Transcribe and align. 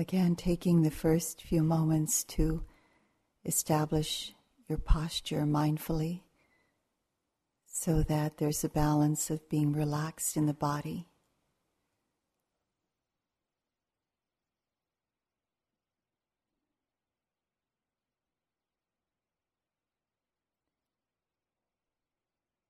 Again, 0.00 0.34
taking 0.34 0.80
the 0.80 0.90
first 0.90 1.42
few 1.42 1.62
moments 1.62 2.24
to 2.24 2.64
establish 3.44 4.32
your 4.66 4.78
posture 4.78 5.42
mindfully 5.42 6.22
so 7.66 8.02
that 8.04 8.38
there's 8.38 8.64
a 8.64 8.70
balance 8.70 9.28
of 9.28 9.46
being 9.50 9.74
relaxed 9.74 10.38
in 10.38 10.46
the 10.46 10.54
body. 10.54 11.06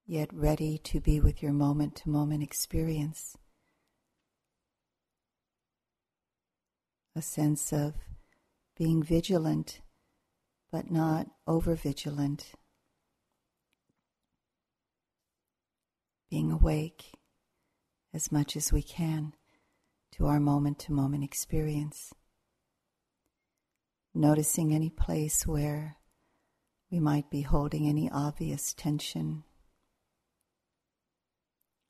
Yet 0.04 0.34
ready 0.34 0.78
to 0.78 0.98
be 0.98 1.20
with 1.20 1.44
your 1.44 1.52
moment 1.52 1.94
to 1.98 2.08
moment 2.08 2.42
experience. 2.42 3.38
A 7.20 7.22
sense 7.22 7.70
of 7.70 7.92
being 8.78 9.02
vigilant 9.02 9.82
but 10.72 10.90
not 10.90 11.26
over 11.46 11.74
vigilant. 11.74 12.52
Being 16.30 16.50
awake 16.50 17.12
as 18.14 18.32
much 18.32 18.56
as 18.56 18.72
we 18.72 18.80
can 18.80 19.34
to 20.12 20.28
our 20.28 20.40
moment 20.40 20.78
to 20.78 20.94
moment 20.94 21.22
experience. 21.22 22.14
Noticing 24.14 24.72
any 24.72 24.88
place 24.88 25.46
where 25.46 25.98
we 26.90 27.00
might 27.00 27.28
be 27.28 27.42
holding 27.42 27.86
any 27.86 28.10
obvious 28.10 28.72
tension. 28.72 29.44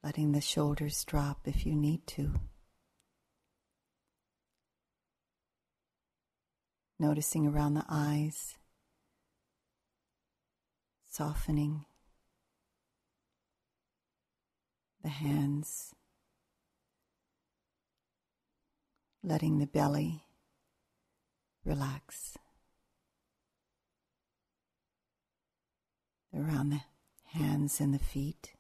Letting 0.02 0.32
the 0.32 0.40
shoulders 0.40 1.04
drop 1.04 1.46
if 1.46 1.64
you 1.64 1.76
need 1.76 2.04
to. 2.08 2.40
Noticing 7.00 7.46
around 7.46 7.72
the 7.72 7.86
eyes 7.88 8.56
softening 11.08 11.86
the 15.02 15.08
hands, 15.08 15.94
letting 19.24 19.60
the 19.60 19.66
belly 19.66 20.24
relax 21.64 22.36
around 26.36 26.68
the 26.68 26.82
hands 27.24 27.80
and 27.80 27.94
the 27.94 27.98
feet. 27.98 28.52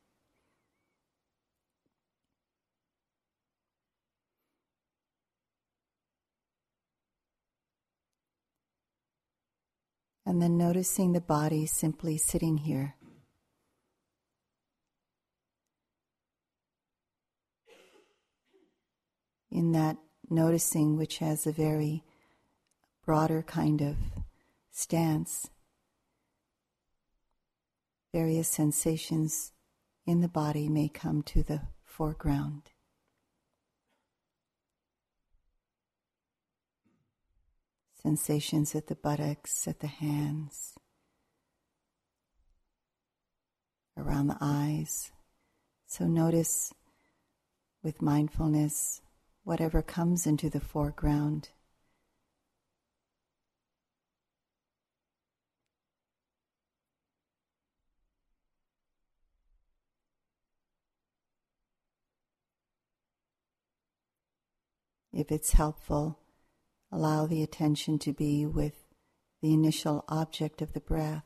And 10.30 10.40
then 10.40 10.56
noticing 10.56 11.12
the 11.12 11.20
body 11.20 11.66
simply 11.66 12.16
sitting 12.16 12.58
here. 12.58 12.94
In 19.50 19.72
that 19.72 19.96
noticing, 20.30 20.96
which 20.96 21.18
has 21.18 21.48
a 21.48 21.52
very 21.52 22.04
broader 23.04 23.42
kind 23.42 23.80
of 23.80 23.96
stance, 24.70 25.50
various 28.14 28.46
sensations 28.46 29.50
in 30.06 30.20
the 30.20 30.28
body 30.28 30.68
may 30.68 30.88
come 30.88 31.24
to 31.24 31.42
the 31.42 31.62
foreground. 31.82 32.70
Sensations 38.02 38.74
at 38.74 38.86
the 38.86 38.94
buttocks, 38.94 39.68
at 39.68 39.80
the 39.80 39.86
hands, 39.86 40.74
around 43.96 44.28
the 44.28 44.38
eyes. 44.40 45.10
So 45.86 46.06
notice 46.06 46.72
with 47.82 48.00
mindfulness 48.00 49.02
whatever 49.44 49.82
comes 49.82 50.26
into 50.26 50.48
the 50.48 50.60
foreground. 50.60 51.50
If 65.12 65.32
it's 65.32 65.52
helpful, 65.52 66.19
Allow 66.92 67.26
the 67.26 67.42
attention 67.42 67.98
to 68.00 68.12
be 68.12 68.46
with 68.46 68.74
the 69.42 69.52
initial 69.52 70.04
object 70.08 70.60
of 70.60 70.72
the 70.72 70.80
breath, 70.80 71.24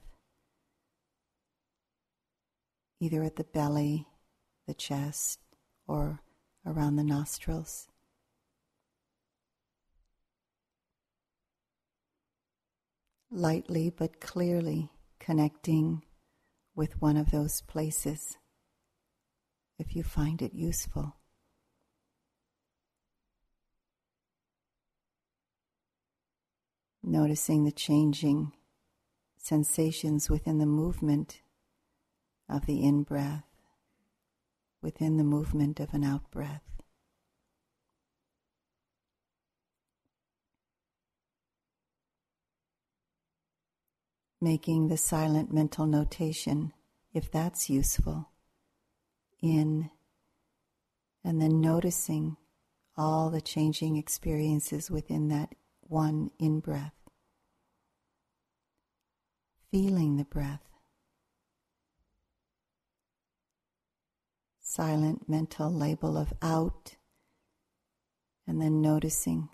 either 3.01 3.23
at 3.23 3.37
the 3.37 3.45
belly, 3.45 4.07
the 4.67 4.75
chest, 4.75 5.41
or 5.89 6.21
around 6.67 6.97
the 6.97 7.05
nostrils. 7.05 7.89
Lightly 13.31 13.91
but 13.91 14.21
clearly 14.21 14.91
connecting 15.19 16.03
with 16.77 17.01
one 17.01 17.17
of 17.17 17.31
those 17.31 17.63
places 17.63 18.37
if 19.79 19.97
you 19.97 20.03
find 20.03 20.43
it 20.43 20.55
useful. 20.55 21.17
Noticing 27.07 27.65
the 27.65 27.71
changing 27.71 28.53
sensations 29.37 30.31
within 30.31 30.57
the 30.57 30.65
movement 30.65 31.43
of 32.49 32.65
the 32.65 32.83
in 32.83 33.03
breath, 33.03 33.45
within 34.81 35.19
the 35.19 35.23
movement 35.23 35.81
of 35.81 35.93
an 35.93 36.03
out 36.03 36.31
breath. 36.31 36.63
Making 44.41 44.89
the 44.89 44.97
silent 44.97 45.53
mental 45.53 45.85
notation, 45.85 46.73
if 47.13 47.31
that's 47.31 47.69
useful, 47.69 48.31
in, 49.43 49.91
and 51.23 51.43
then 51.43 51.61
noticing 51.61 52.39
all 52.97 53.29
the 53.29 53.43
changing 53.43 53.97
experiences 53.99 54.91
within 54.91 55.29
that 55.29 55.55
one 55.89 56.31
in 56.39 56.61
breath. 56.61 56.95
Feeling 59.71 60.17
the 60.17 60.25
breath. 60.25 60.63
Silent 64.61 65.29
mental 65.29 65.71
label 65.71 66.17
of 66.17 66.33
out, 66.43 66.97
and 68.47 68.61
then 68.61 68.81
noticing 68.81 69.49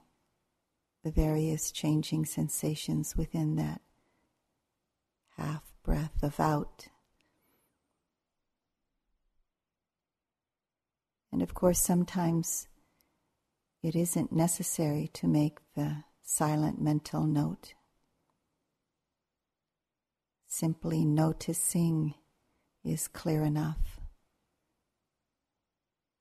the 1.05 1.11
various 1.11 1.71
changing 1.71 2.25
sensations 2.25 3.17
within 3.17 3.57
that 3.57 3.81
half 5.37 5.73
breath 5.83 6.23
of 6.23 6.39
out. 6.39 6.89
And 11.33 11.43
of 11.43 11.55
course, 11.55 11.79
sometimes 11.79 12.67
it 13.83 13.97
isn't 13.97 14.33
necessary 14.33 15.09
to 15.15 15.27
make 15.27 15.59
the 15.75 16.05
silent 16.31 16.81
mental 16.81 17.25
note. 17.25 17.75
Simply 20.47 21.05
noticing 21.05 22.15
is 22.85 23.09
clear 23.09 23.43
enough. 23.43 23.99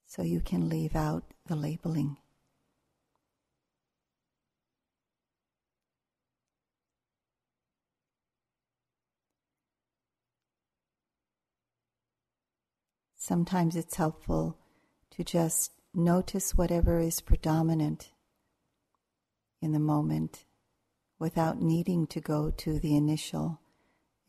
So 0.08 0.24
you 0.24 0.42
can 0.42 0.68
leave 0.68 0.96
out 0.96 1.24
the 1.46 1.56
labeling. 1.56 2.18
Sometimes 13.16 13.76
it's 13.76 13.96
helpful 13.96 14.58
to 15.12 15.24
just 15.24 15.72
notice 15.94 16.56
whatever 16.56 17.00
is 17.00 17.22
predominant 17.22 18.10
in 19.62 19.72
the 19.72 19.80
moment 19.80 20.46
without 21.18 21.62
needing 21.62 22.08
to 22.08 22.22
go 22.22 22.50
to 22.50 22.80
the 22.80 22.96
initial 22.96 23.60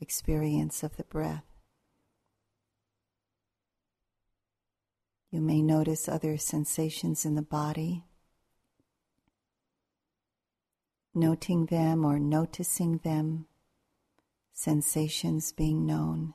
experience 0.00 0.82
of 0.82 0.96
the 0.96 1.04
breath. 1.04 1.44
You 5.30 5.40
may 5.40 5.62
notice 5.62 6.08
other 6.08 6.36
sensations 6.38 7.24
in 7.24 7.36
the 7.36 7.42
body, 7.42 8.04
noting 11.14 11.66
them 11.66 12.04
or 12.04 12.18
noticing 12.18 12.98
them, 12.98 13.46
sensations 14.52 15.52
being 15.52 15.86
known. 15.86 16.34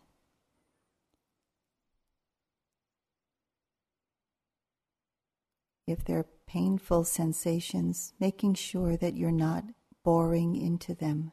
If 5.86 6.06
they're 6.06 6.26
painful 6.48 7.04
sensations, 7.04 8.14
making 8.20 8.54
sure 8.54 8.98
that 8.98 9.16
you're 9.16 9.32
not 9.32 9.64
boring 10.04 10.56
into 10.56 10.94
them. 10.94 11.32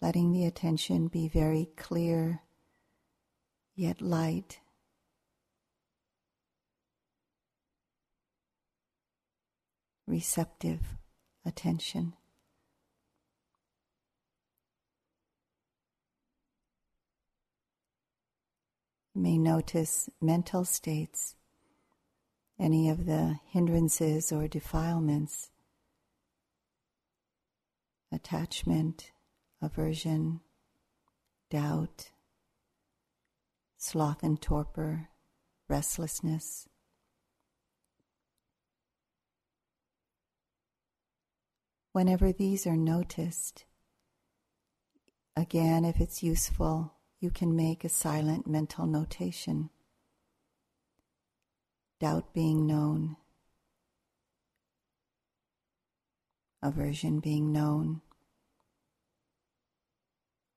Letting 0.00 0.32
the 0.32 0.44
attention 0.44 1.08
be 1.08 1.28
very 1.28 1.70
clear 1.76 2.42
yet 3.74 4.02
light. 4.02 4.60
Receptive 10.06 10.80
attention. 11.46 12.12
May 19.16 19.38
notice 19.38 20.10
mental 20.20 20.64
states, 20.64 21.36
any 22.58 22.88
of 22.88 23.06
the 23.06 23.38
hindrances 23.46 24.32
or 24.32 24.48
defilements, 24.48 25.50
attachment, 28.10 29.12
aversion, 29.62 30.40
doubt, 31.48 32.10
sloth 33.76 34.24
and 34.24 34.42
torpor, 34.42 35.10
restlessness. 35.68 36.68
Whenever 41.92 42.32
these 42.32 42.66
are 42.66 42.76
noticed, 42.76 43.64
again, 45.36 45.84
if 45.84 46.00
it's 46.00 46.24
useful, 46.24 46.93
you 47.24 47.30
can 47.30 47.56
make 47.56 47.84
a 47.84 47.88
silent 47.88 48.46
mental 48.46 48.84
notation. 48.84 49.70
Doubt 51.98 52.34
being 52.34 52.66
known, 52.66 53.16
aversion 56.62 57.20
being 57.20 57.50
known, 57.50 58.02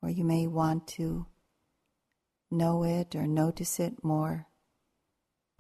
or 0.02 0.10
you 0.10 0.26
may 0.26 0.46
want 0.46 0.86
to 0.90 1.26
know 2.52 2.84
it 2.84 3.16
or 3.16 3.26
notice 3.26 3.80
it 3.80 4.04
more 4.04 4.48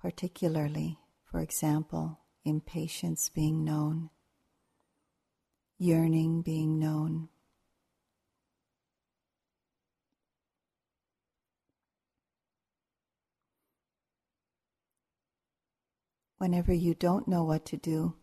particularly, 0.01 0.99
for 1.23 1.39
example, 1.39 2.19
impatience 2.43 3.29
being 3.29 3.63
known, 3.63 4.09
yearning 5.79 6.41
being 6.41 6.77
known. 6.77 7.29
Whenever 16.37 16.71
you 16.71 16.93
don't 16.93 17.27
know 17.27 17.43
what 17.43 17.65
to 17.65 17.77
do, 17.77 18.13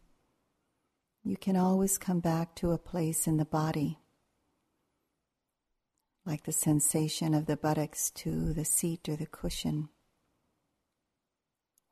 you 1.24 1.36
can 1.36 1.56
always 1.56 1.98
come 1.98 2.20
back 2.20 2.54
to 2.54 2.70
a 2.70 2.78
place 2.78 3.26
in 3.26 3.38
the 3.38 3.44
body, 3.44 3.98
like 6.24 6.44
the 6.44 6.52
sensation 6.52 7.34
of 7.34 7.46
the 7.46 7.56
buttocks 7.56 8.10
to 8.12 8.52
the 8.52 8.64
seat 8.64 9.08
or 9.08 9.16
the 9.16 9.26
cushion, 9.26 9.88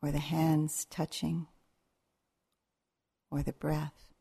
or 0.01 0.13
the 0.13 0.21
hands 0.21 0.85
touching, 0.85 1.49
or 3.29 3.43
the 3.43 3.53
breath. 3.53 4.15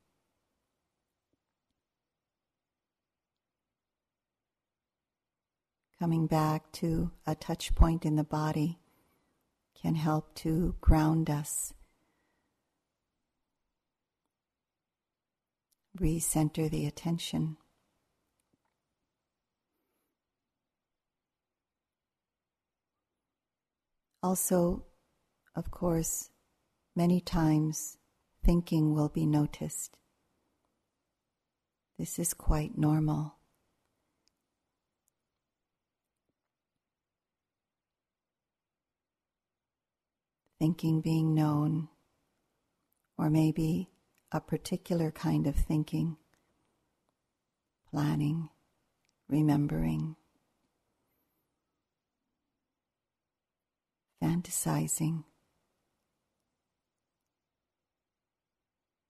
Coming 6.00 6.26
back 6.26 6.72
to 6.72 7.12
a 7.28 7.36
touch 7.36 7.76
point 7.76 8.08
in 8.08 8.16
the 8.16 8.24
body 8.24 8.80
can 9.80 9.94
help 9.94 10.34
to 10.36 10.76
ground 10.82 11.30
us 11.30 11.76
recenter 16.00 16.70
the 16.70 16.86
attention. 16.86 17.58
Also, 24.24 24.86
of 25.56 25.72
course, 25.72 26.30
many 26.96 27.20
times 27.20 27.98
thinking 28.46 28.94
will 28.94 29.10
be 29.10 29.26
noticed. 29.26 29.98
This 31.98 32.20
is 32.20 32.34
quite 32.34 32.78
normal. 32.78 33.36
Thinking 40.60 41.02
being 41.02 41.34
known, 41.34 41.90
or 43.18 43.30
maybe 43.30 43.91
a 44.32 44.40
particular 44.40 45.12
kind 45.12 45.46
of 45.46 45.56
thinking, 45.56 46.16
planning, 47.90 48.50
remembering, 49.28 50.16
fantasizing. 54.24 55.24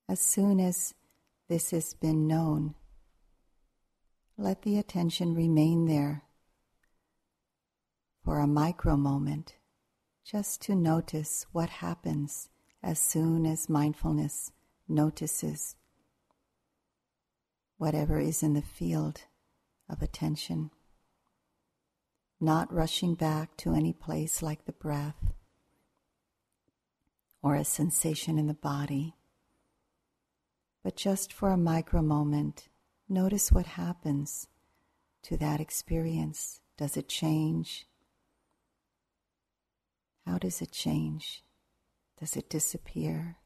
As 0.10 0.20
soon 0.20 0.60
as 0.60 0.94
this 1.48 1.72
has 1.72 1.94
been 1.94 2.28
known, 2.28 2.76
let 4.38 4.64
the 4.64 4.78
attention 4.78 5.36
remain 5.36 5.86
there 5.86 6.24
for 8.24 8.40
a 8.40 8.48
micro 8.48 8.98
moment, 8.98 9.56
just 10.24 10.62
to 10.64 10.76
notice 10.76 11.46
what 11.52 11.70
happens 11.70 12.50
as 12.82 12.98
soon 12.98 13.46
as 13.46 13.70
mindfulness 13.70 14.52
notices 14.92 15.76
whatever 17.78 18.20
is 18.20 18.44
in 18.44 18.54
the 18.54 18.62
field 18.62 19.22
of 19.90 20.02
attention, 20.02 20.70
not 22.40 22.72
rushing 22.72 23.16
back 23.16 23.58
to 23.58 23.74
any 23.74 23.94
place 23.94 24.44
like 24.44 24.66
the 24.66 24.72
breath 24.72 25.34
or 27.42 27.56
a 27.56 27.66
sensation 27.66 28.38
in 28.38 28.46
the 28.46 28.54
body, 28.54 29.16
but 30.84 30.96
just 30.96 31.34
for 31.34 31.50
a 31.50 31.58
micro 31.58 32.02
moment, 32.02 32.68
notice 33.10 33.52
what 33.52 33.66
happens 33.66 34.48
to 35.24 35.38
that 35.38 35.60
experience. 35.60 36.60
Does 36.78 36.98
it 36.98 37.08
change? 37.08 37.86
How 40.26 40.38
does 40.38 40.62
it 40.62 40.72
change? 40.72 41.44
Does 42.20 42.36
it 42.36 42.50
disappear? 42.50 43.38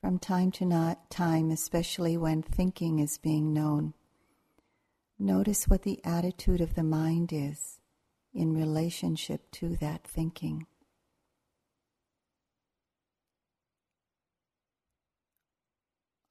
From 0.00 0.18
time 0.18 0.50
to 0.50 0.64
not 0.64 1.10
time, 1.10 1.50
especially 1.50 2.16
when 2.16 2.42
thinking 2.42 2.98
is 2.98 3.18
being 3.18 3.52
known. 3.52 3.92
Notice 5.18 5.68
what 5.68 5.82
the 5.82 6.00
attitude 6.04 6.62
of 6.62 6.74
the 6.74 6.82
mind 6.82 7.30
is 7.32 7.78
in 8.32 8.54
relationship 8.54 9.50
to 9.52 9.76
that 9.76 10.04
thinking. 10.04 10.66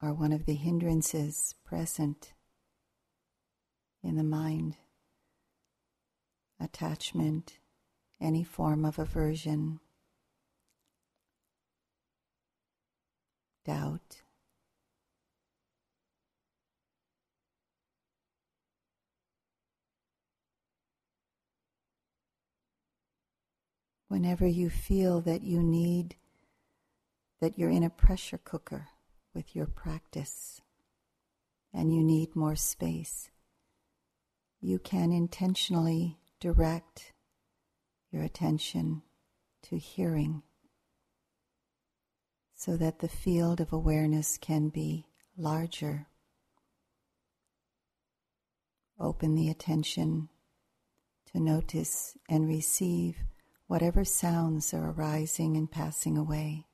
Are 0.02 0.14
one 0.14 0.32
of 0.32 0.46
the 0.46 0.54
hindrances 0.54 1.54
present 1.64 2.32
in 4.02 4.16
the 4.16 4.24
mind? 4.24 4.78
Attachment, 6.58 7.58
any 8.20 8.42
form 8.42 8.84
of 8.84 8.98
aversion, 8.98 9.78
doubt. 13.70 14.22
Whenever 24.08 24.44
you 24.44 24.68
feel 24.68 25.20
that 25.20 25.42
you 25.42 25.62
need, 25.62 26.16
that 27.40 27.56
you're 27.56 27.70
in 27.70 27.84
a 27.84 27.90
pressure 27.90 28.40
cooker 28.42 28.88
with 29.34 29.54
your 29.54 29.66
practice 29.66 30.60
and 31.72 31.94
you 31.94 32.02
need 32.02 32.34
more 32.34 32.56
space, 32.56 33.30
you 34.60 34.80
can 34.80 35.12
intentionally 35.12 36.18
direct 36.40 37.12
your 38.10 38.24
attention 38.24 39.02
to 39.62 39.78
hearing 39.78 40.42
so 42.60 42.76
that 42.76 42.98
the 42.98 43.08
field 43.08 43.58
of 43.58 43.72
awareness 43.72 44.36
can 44.36 44.68
be 44.68 45.06
larger. 45.34 46.06
Open 48.98 49.34
the 49.34 49.48
attention 49.48 50.28
to 51.32 51.40
notice 51.40 52.18
and 52.28 52.46
receive 52.46 53.16
whatever 53.66 54.04
sounds 54.04 54.74
are 54.74 54.90
arising 54.90 55.56
and 55.56 55.70
passing 55.70 56.18
away. 56.18 56.66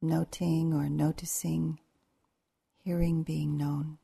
noting 0.00 0.72
or 0.72 0.88
noticing, 0.88 1.76
hearing 2.84 3.24
being 3.24 3.56
known. 3.56 3.98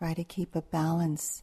Try 0.00 0.14
to 0.14 0.24
keep 0.24 0.56
a 0.56 0.62
balance 0.62 1.42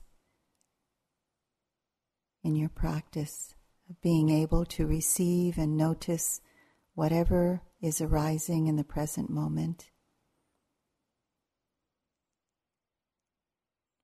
in 2.44 2.56
your 2.56 2.70
practice 2.70 3.54
of 3.88 4.02
being 4.02 4.32
able 4.32 4.66
to 4.66 4.88
receive 4.88 5.60
and 5.60 5.78
notice 5.78 6.42
whatever 6.96 7.62
is 7.84 8.02
arising 8.02 8.66
in 8.66 8.76
the 8.76 8.84
present 8.84 9.30
moment, 9.30 9.92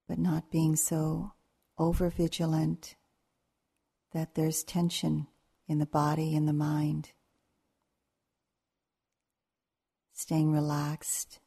but 0.07 0.19
not 0.19 0.51
being 0.51 0.75
so 0.75 1.31
over 1.79 2.11
vigilant 2.11 2.95
that 4.13 4.35
there's 4.35 4.63
tension 4.63 5.25
in 5.67 5.79
the 5.79 5.87
body 5.87 6.35
and 6.35 6.47
the 6.47 6.53
mind. 6.53 7.09
Staying 10.11 10.51
relaxed 10.51 11.39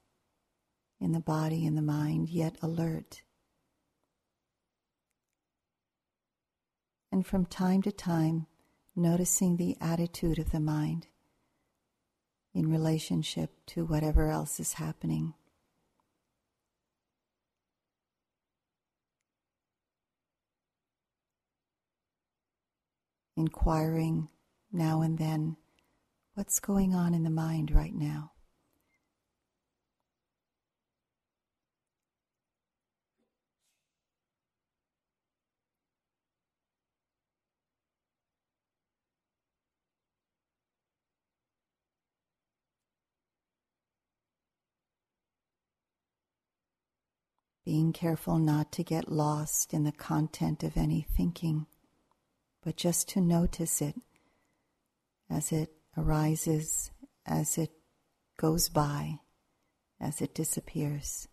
in 1.01 1.13
the 1.13 1.21
body 1.21 1.67
and 1.67 1.77
the 1.77 1.83
mind, 1.83 2.29
yet 2.29 2.57
alert. 2.63 3.23
And 7.13 7.27
from 7.27 7.47
time 7.47 7.83
to 7.83 7.93
time, 7.93 8.47
noticing 8.95 9.57
the 9.57 9.77
attitude 9.81 10.39
of 10.39 10.51
the 10.51 10.61
mind 10.61 11.07
in 12.55 12.71
relationship 12.71 13.51
to 13.67 13.85
whatever 13.85 14.31
else 14.31 14.59
is 14.59 14.75
happening. 14.75 15.35
Inquiring 23.37 24.29
now 24.73 25.03
and 25.03 25.19
then, 25.19 25.59
what's 26.33 26.59
going 26.59 26.95
on 26.95 27.13
in 27.13 27.23
the 27.23 27.31
mind 27.31 27.71
right 27.71 27.95
now? 27.95 28.33
Being 47.67 47.93
careful 47.93 48.39
not 48.39 48.71
to 48.71 48.85
get 48.85 49.11
lost 49.11 49.75
in 49.75 49.83
the 49.83 49.91
content 49.91 50.63
of 50.63 50.77
any 50.77 51.05
thinking, 51.17 51.67
but 52.63 52.77
just 52.77 53.09
to 53.09 53.21
notice 53.21 53.83
it 53.83 53.97
as 55.29 55.51
it 55.51 55.73
arises, 55.97 56.93
as 57.27 57.59
it 57.59 57.73
goes 58.37 58.69
by, 58.69 59.19
as 60.01 60.23
it 60.23 60.33
disappears. 60.33 61.27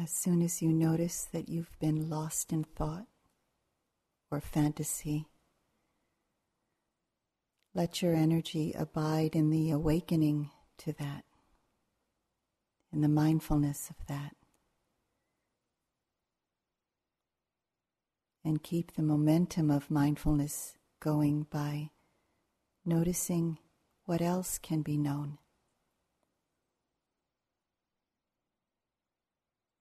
As 0.00 0.10
soon 0.10 0.40
as 0.40 0.62
you 0.62 0.72
notice 0.72 1.26
that 1.32 1.48
you've 1.48 1.78
been 1.78 2.08
lost 2.08 2.52
in 2.52 2.64
thought 2.64 3.06
or 4.30 4.40
fantasy, 4.40 5.26
let 7.74 8.00
your 8.00 8.14
energy 8.14 8.72
abide 8.72 9.36
in 9.36 9.50
the 9.50 9.70
awakening 9.70 10.50
to 10.78 10.92
that, 10.94 11.24
in 12.92 13.02
the 13.02 13.08
mindfulness 13.08 13.90
of 13.90 13.96
that. 14.06 14.34
And 18.42 18.62
keep 18.62 18.94
the 18.94 19.02
momentum 19.02 19.70
of 19.70 19.90
mindfulness 19.90 20.78
going 20.98 21.46
by 21.50 21.90
noticing 22.86 23.58
what 24.06 24.22
else 24.22 24.56
can 24.56 24.80
be 24.80 24.96
known. 24.96 25.39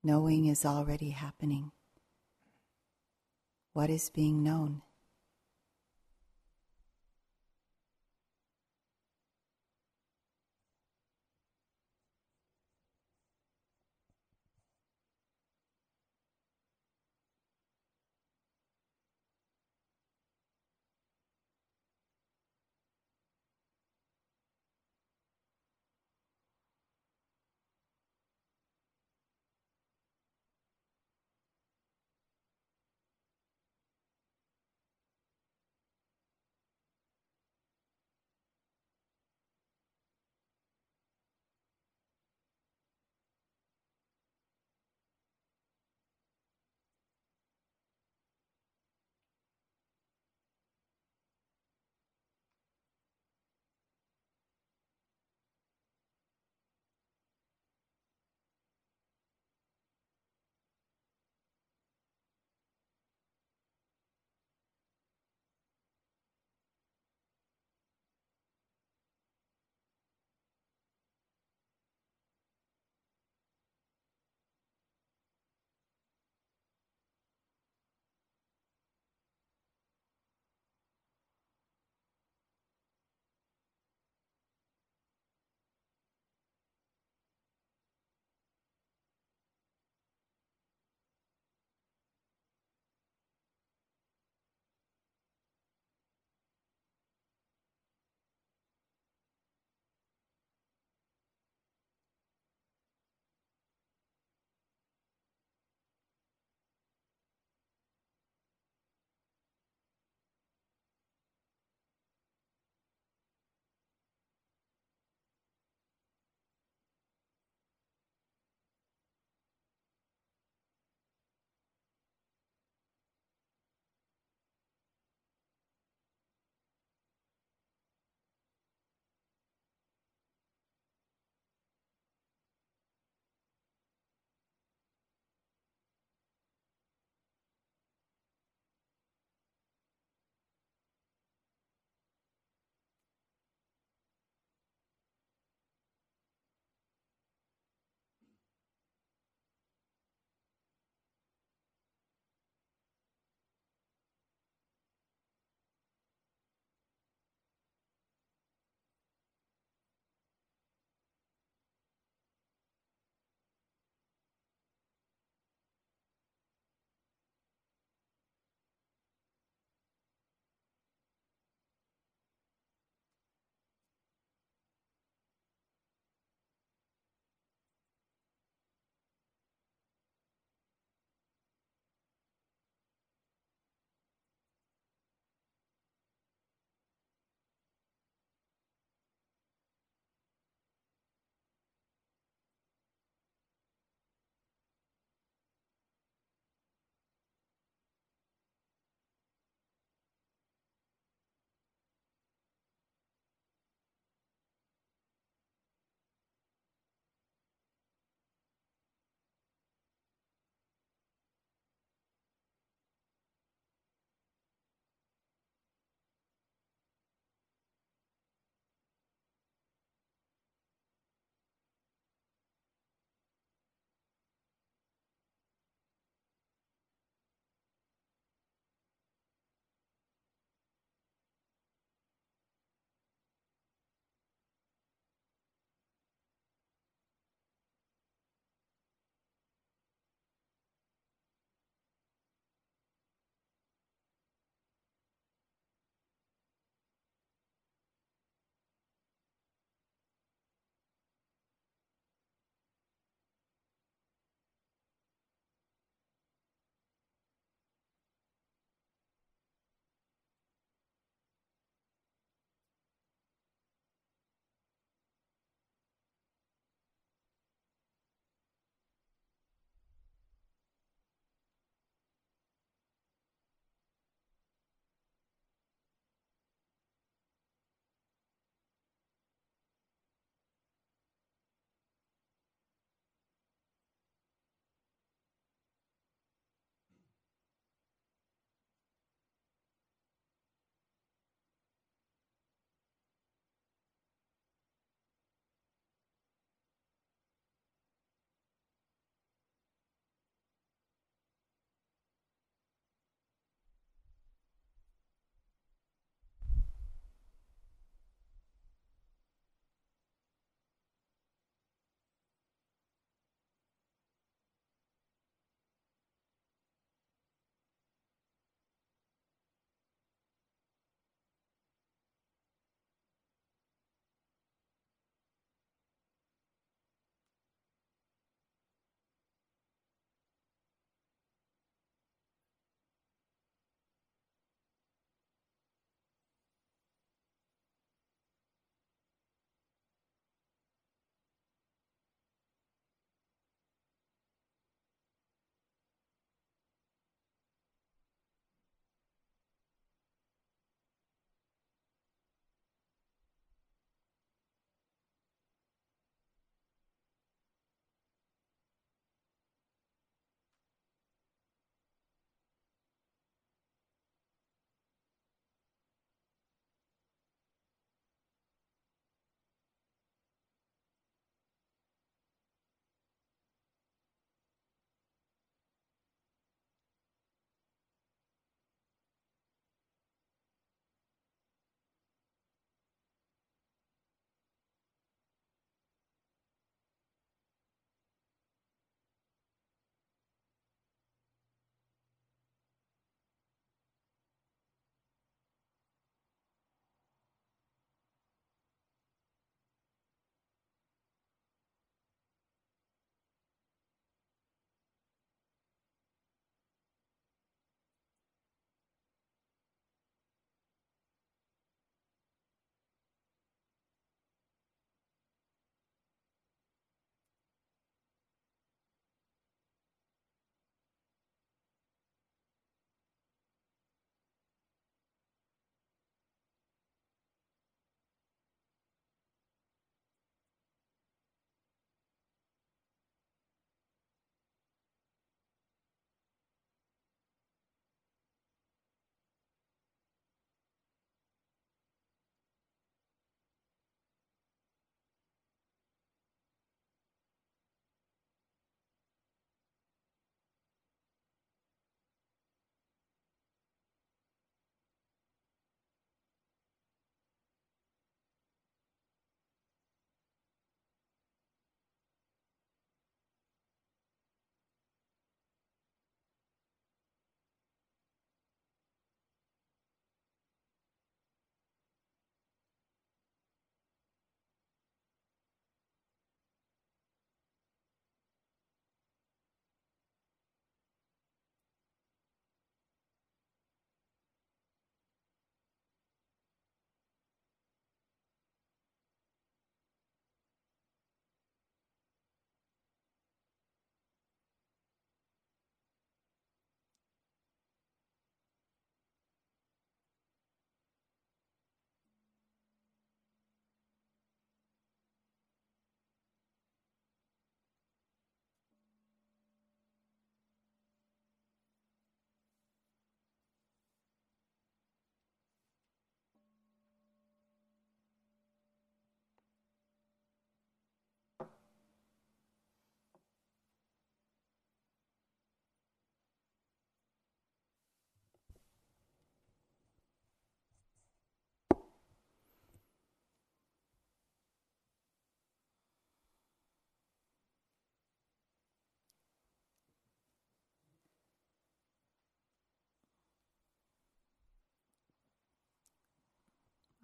Knowing 0.02 0.45
is 0.45 0.66
already 0.66 1.10
happening. 1.10 1.72
What 3.74 3.89
is 3.89 4.10
being 4.10 4.41
known? 4.41 4.82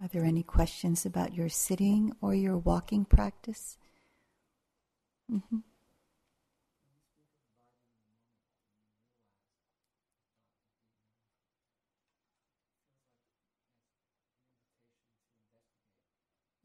Are 0.05 0.07
there 0.07 0.23
any 0.23 0.43
questions 0.43 1.03
about 1.03 1.33
your 1.33 1.49
sitting 1.49 2.13
or 2.21 2.35
your 2.35 2.59
walking 2.59 3.05
practice? 3.05 3.75
Mm-hmm. 5.31 5.57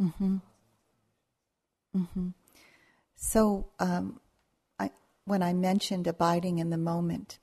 Mm-hmm. 0.03 0.36
Mm-hmm. 1.97 2.28
So, 3.16 3.68
um, 3.78 4.20
I, 4.78 4.91
when 5.24 5.43
I 5.43 5.55
mentioned 5.55 6.07
abiding 6.07 6.59
in 6.59 6.68
the 6.68 6.76
moment 6.76 7.38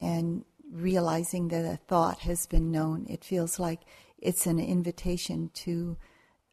and 0.00 0.46
realizing 0.72 1.48
that 1.48 1.70
a 1.70 1.76
thought 1.76 2.20
has 2.20 2.46
been 2.46 2.70
known, 2.70 3.04
it 3.10 3.22
feels 3.22 3.58
like 3.58 3.80
it's 4.24 4.46
an 4.46 4.58
invitation 4.58 5.50
to 5.54 5.96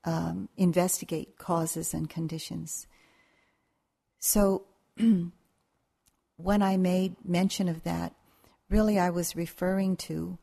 um, 0.03 0.49
investigate 0.57 1.37
causes 1.37 1.93
and 1.93 2.09
conditions. 2.09 2.87
So, 4.19 4.65
when 6.37 6.61
I 6.61 6.77
made 6.77 7.15
mention 7.23 7.69
of 7.69 7.83
that, 7.83 8.13
really 8.69 8.99
I 8.99 9.09
was 9.09 9.35
referring 9.35 9.95
to 9.97 10.37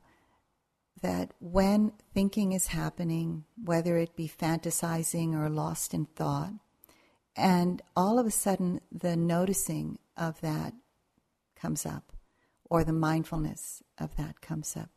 that 1.02 1.32
when 1.40 1.92
thinking 2.14 2.52
is 2.52 2.68
happening, 2.68 3.44
whether 3.62 3.96
it 3.98 4.16
be 4.16 4.28
fantasizing 4.28 5.34
or 5.34 5.48
lost 5.48 5.94
in 5.94 6.06
thought, 6.06 6.52
and 7.36 7.82
all 7.96 8.18
of 8.18 8.26
a 8.26 8.32
sudden 8.32 8.80
the 8.90 9.16
noticing 9.16 9.98
of 10.16 10.40
that 10.40 10.72
comes 11.54 11.86
up, 11.86 12.12
or 12.68 12.84
the 12.84 12.92
mindfulness 12.92 13.82
of 13.98 14.16
that 14.16 14.40
comes 14.40 14.76
up. 14.76 14.90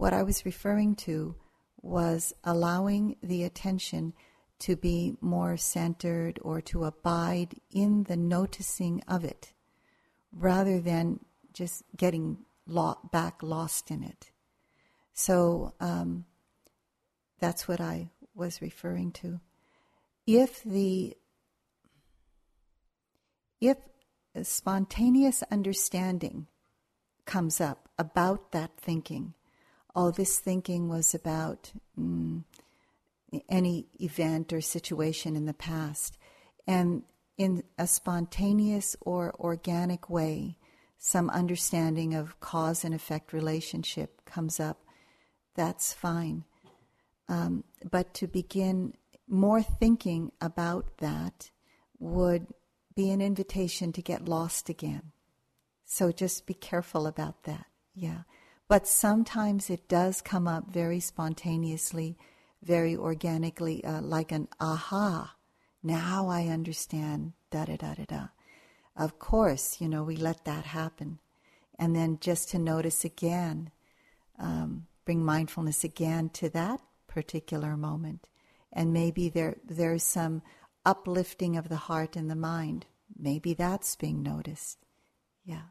What 0.00 0.14
I 0.14 0.22
was 0.22 0.46
referring 0.46 0.94
to 1.04 1.34
was 1.82 2.32
allowing 2.42 3.16
the 3.22 3.44
attention 3.44 4.14
to 4.60 4.74
be 4.74 5.18
more 5.20 5.58
centered 5.58 6.38
or 6.40 6.62
to 6.62 6.84
abide 6.84 7.60
in 7.70 8.04
the 8.04 8.16
noticing 8.16 9.02
of 9.06 9.24
it 9.24 9.52
rather 10.32 10.80
than 10.80 11.20
just 11.52 11.82
getting 11.94 12.38
lo- 12.66 12.96
back 13.12 13.42
lost 13.42 13.90
in 13.90 14.02
it. 14.02 14.30
So 15.12 15.74
um, 15.80 16.24
that's 17.38 17.68
what 17.68 17.82
I 17.82 18.08
was 18.34 18.62
referring 18.62 19.12
to. 19.20 19.38
If 20.26 20.62
the 20.62 21.14
if 23.60 23.76
spontaneous 24.44 25.42
understanding 25.50 26.46
comes 27.26 27.60
up 27.60 27.90
about 27.98 28.52
that 28.52 28.70
thinking, 28.78 29.34
oh, 29.94 30.10
this 30.10 30.38
thinking 30.38 30.88
was 30.88 31.14
about 31.14 31.72
mm, 31.98 32.44
any 33.48 33.86
event 34.00 34.52
or 34.52 34.60
situation 34.60 35.36
in 35.36 35.46
the 35.46 35.54
past, 35.54 36.16
and 36.66 37.02
in 37.36 37.62
a 37.78 37.86
spontaneous 37.86 38.96
or 39.00 39.34
organic 39.38 40.10
way, 40.10 40.58
some 40.98 41.30
understanding 41.30 42.14
of 42.14 42.38
cause 42.40 42.84
and 42.84 42.94
effect 42.94 43.32
relationship 43.32 44.24
comes 44.26 44.60
up, 44.60 44.84
that's 45.54 45.94
fine. 45.94 46.44
Um, 47.28 47.64
but 47.90 48.12
to 48.14 48.26
begin 48.26 48.94
more 49.26 49.62
thinking 49.62 50.32
about 50.40 50.98
that 50.98 51.50
would 51.98 52.48
be 52.94 53.10
an 53.10 53.22
invitation 53.22 53.92
to 53.92 54.02
get 54.02 54.28
lost 54.28 54.68
again. 54.68 55.12
So 55.86 56.12
just 56.12 56.46
be 56.46 56.54
careful 56.54 57.06
about 57.06 57.44
that. 57.44 57.66
Yeah. 57.94 58.22
But 58.70 58.86
sometimes 58.86 59.68
it 59.68 59.88
does 59.88 60.22
come 60.22 60.46
up 60.46 60.70
very 60.70 61.00
spontaneously, 61.00 62.16
very 62.62 62.96
organically, 62.96 63.84
uh, 63.84 64.00
like 64.00 64.30
an 64.30 64.46
aha. 64.60 65.34
Now 65.82 66.28
I 66.28 66.46
understand, 66.46 67.32
da 67.50 67.64
da 67.64 67.74
da 67.74 67.94
da 67.94 68.04
da. 68.04 68.28
Of 68.94 69.18
course, 69.18 69.80
you 69.80 69.88
know, 69.88 70.04
we 70.04 70.14
let 70.14 70.44
that 70.44 70.66
happen. 70.66 71.18
And 71.80 71.96
then 71.96 72.18
just 72.20 72.50
to 72.50 72.60
notice 72.60 73.04
again, 73.04 73.72
um, 74.38 74.86
bring 75.04 75.24
mindfulness 75.24 75.82
again 75.82 76.28
to 76.34 76.48
that 76.50 76.80
particular 77.08 77.76
moment. 77.76 78.28
And 78.72 78.92
maybe 78.92 79.28
there 79.28 79.56
there's 79.64 80.04
some 80.04 80.42
uplifting 80.86 81.56
of 81.56 81.68
the 81.68 81.90
heart 81.90 82.14
and 82.14 82.30
the 82.30 82.36
mind. 82.36 82.86
Maybe 83.18 83.52
that's 83.52 83.96
being 83.96 84.22
noticed. 84.22 84.78
Yeah. 85.44 85.70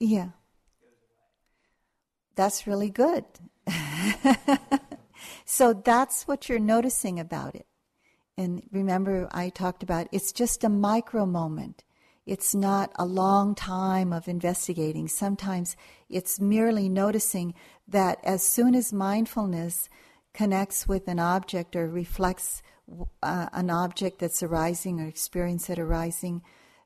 Yeah. 0.00 0.30
That's 2.34 2.66
really 2.66 2.88
good. 2.88 3.24
so 5.44 5.74
that's 5.74 6.26
what 6.26 6.48
you're 6.48 6.58
noticing 6.58 7.20
about 7.20 7.54
it. 7.54 7.66
And 8.38 8.62
remember, 8.72 9.28
I 9.30 9.50
talked 9.50 9.82
about 9.82 10.08
it's 10.10 10.32
just 10.32 10.64
a 10.64 10.70
micro 10.70 11.26
moment. 11.26 11.84
It's 12.24 12.54
not 12.54 12.92
a 12.96 13.04
long 13.04 13.54
time 13.54 14.12
of 14.12 14.28
investigating. 14.28 15.08
Sometimes 15.08 15.76
it's 16.08 16.40
merely 16.40 16.88
noticing 16.88 17.54
that 17.88 18.18
as 18.24 18.42
soon 18.42 18.74
as 18.74 18.92
mindfulness 18.92 19.90
connects 20.32 20.88
with 20.88 21.08
an 21.08 21.18
object 21.18 21.76
or 21.76 21.88
reflects 21.88 22.62
uh, 23.22 23.48
an 23.52 23.68
object 23.68 24.20
that's 24.20 24.42
arising 24.42 25.00
or 25.00 25.06
experience 25.06 25.66
that 25.66 25.78
arising, 25.78 26.42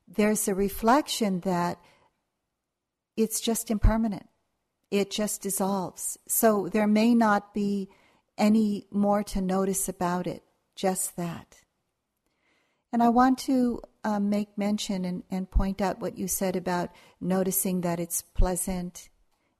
there's 0.07 0.47
a 0.47 0.55
reflection 0.55 1.39
that 1.41 1.79
it's 3.17 3.39
just 3.39 3.71
impermanent. 3.71 4.27
It 4.91 5.11
just 5.11 5.41
dissolves. 5.41 6.17
So 6.27 6.69
there 6.69 6.87
may 6.87 7.15
not 7.15 7.53
be 7.53 7.89
any 8.37 8.85
more 8.91 9.23
to 9.23 9.41
notice 9.41 9.89
about 9.89 10.27
it, 10.27 10.43
just 10.75 11.15
that. 11.15 11.57
And 12.91 13.01
I 13.03 13.09
want 13.09 13.39
to 13.39 13.81
um, 14.03 14.29
make 14.29 14.57
mention 14.57 15.03
and, 15.03 15.23
and 15.29 15.49
point 15.49 15.81
out 15.81 15.99
what 15.99 16.17
you 16.17 16.27
said 16.27 16.55
about 16.55 16.91
noticing 17.19 17.81
that 17.81 17.99
it's 17.99 18.21
pleasant 18.21 19.09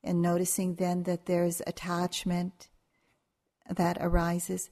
and 0.04 0.22
noticing 0.22 0.76
then 0.76 1.04
that 1.04 1.26
there's 1.26 1.62
attachment 1.66 2.70
that 3.70 3.98
arises. 4.00 4.70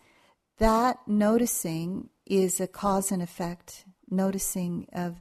That 0.60 1.00
noticing 1.08 2.10
is 2.26 2.62
a 2.62 2.68
cause 2.68 3.12
and 3.12 3.22
effect, 3.22 3.86
noticing 4.10 4.88
of 4.94 5.20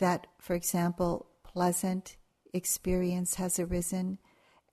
that, 0.00 0.26
for 0.40 0.54
example, 0.54 1.26
pleasant 1.44 2.16
experience 2.56 3.36
has 3.36 3.58
arisen, 3.58 4.18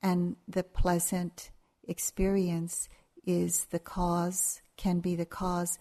and 0.02 0.36
the 0.48 0.64
pleasant 0.64 1.52
experience 1.88 2.90
is 3.26 3.66
the 3.66 3.80
cause, 3.80 4.62
can 4.78 5.00
be 5.00 5.16
the 5.16 5.26
cause, 5.26 5.78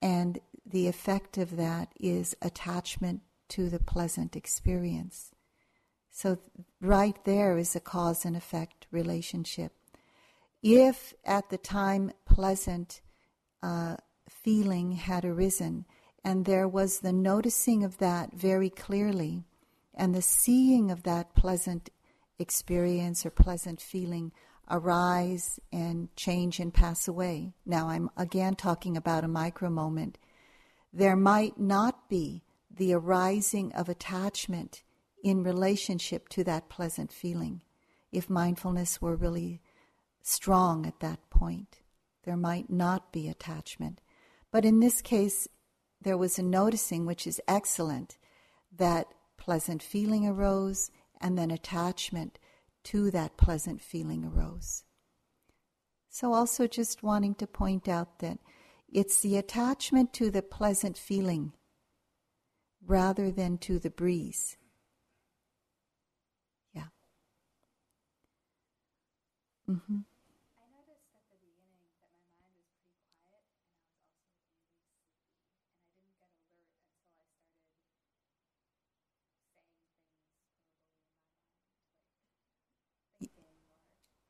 and 0.00 0.40
the 0.64 0.88
effect 0.88 1.38
of 1.38 1.56
that 1.56 1.92
is 2.00 2.36
attachment 2.42 3.20
to 3.48 3.68
the 3.68 3.78
pleasant 3.78 4.34
experience. 4.34 5.30
So, 6.10 6.38
right 6.80 7.16
there 7.24 7.58
is 7.58 7.76
a 7.76 7.80
cause 7.80 8.24
and 8.24 8.36
effect 8.36 8.86
relationship. 8.90 9.72
If 10.62 11.14
at 11.24 11.50
the 11.50 11.58
time 11.58 12.10
pleasant 12.24 13.00
uh, 13.62 13.96
feeling 14.28 14.92
had 14.92 15.24
arisen, 15.24 15.84
and 16.24 16.44
there 16.44 16.66
was 16.66 17.00
the 17.00 17.12
noticing 17.12 17.84
of 17.84 17.98
that 17.98 18.32
very 18.32 18.70
clearly, 18.70 19.44
and 19.96 20.14
the 20.14 20.22
seeing 20.22 20.90
of 20.90 21.02
that 21.04 21.34
pleasant 21.34 21.90
experience 22.38 23.24
or 23.24 23.30
pleasant 23.30 23.80
feeling 23.80 24.32
arise 24.68 25.58
and 25.72 26.14
change 26.16 26.58
and 26.58 26.74
pass 26.74 27.08
away. 27.08 27.54
Now, 27.64 27.88
I'm 27.88 28.10
again 28.16 28.56
talking 28.56 28.96
about 28.96 29.24
a 29.24 29.28
micro 29.28 29.70
moment 29.70 30.18
there 30.96 31.16
might 31.16 31.60
not 31.60 32.08
be 32.08 32.42
the 32.74 32.94
arising 32.94 33.70
of 33.74 33.88
attachment 33.88 34.82
in 35.22 35.42
relationship 35.42 36.26
to 36.30 36.42
that 36.44 36.70
pleasant 36.70 37.12
feeling 37.12 37.60
if 38.12 38.30
mindfulness 38.30 39.00
were 39.00 39.14
really 39.14 39.60
strong 40.22 40.86
at 40.86 41.00
that 41.00 41.18
point. 41.28 41.80
There 42.24 42.36
might 42.36 42.70
not 42.70 43.12
be 43.12 43.28
attachment. 43.28 44.00
But 44.50 44.64
in 44.64 44.80
this 44.80 45.02
case, 45.02 45.46
there 46.00 46.16
was 46.16 46.38
a 46.38 46.42
noticing, 46.42 47.04
which 47.04 47.26
is 47.26 47.42
excellent, 47.46 48.16
that 48.74 49.06
pleasant 49.46 49.80
feeling 49.80 50.26
arose, 50.26 50.90
and 51.20 51.38
then 51.38 51.52
attachment 51.52 52.38
to 52.82 53.12
that 53.12 53.36
pleasant 53.36 53.80
feeling 53.80 54.24
arose. 54.24 54.82
So, 56.10 56.32
also 56.32 56.66
just 56.66 57.04
wanting 57.04 57.36
to 57.36 57.46
point 57.46 57.86
out 57.86 58.18
that 58.18 58.38
it's 58.92 59.20
the 59.20 59.36
attachment 59.36 60.12
to 60.14 60.32
the 60.32 60.42
pleasant 60.42 60.98
feeling 60.98 61.52
rather 62.84 63.30
than 63.30 63.56
to 63.58 63.78
the 63.78 63.90
breeze. 63.90 64.56
Yeah. 66.74 66.88
Mm-hmm. 69.70 70.00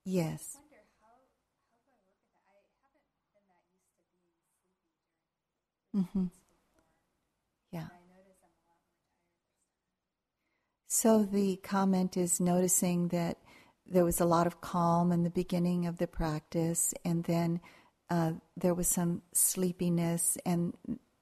Yes. 0.09 0.57
Mm-hmm. 5.95 6.27
Yeah. 7.73 7.89
So 10.87 11.25
the 11.25 11.57
comment 11.57 12.17
is 12.17 12.41
noticing 12.41 13.09
that 13.09 13.39
there 13.85 14.05
was 14.05 14.21
a 14.21 14.25
lot 14.25 14.47
of 14.47 14.61
calm 14.61 15.11
in 15.11 15.25
the 15.25 15.31
beginning 15.31 15.87
of 15.87 15.99
the 15.99 16.07
practice, 16.07 16.95
and 17.05 17.25
then 17.25 17.61
uh, 18.09 18.35
there 18.57 18.75
was 18.75 18.87
some 18.87 19.23
sleepiness, 19.33 20.39
and 20.47 20.75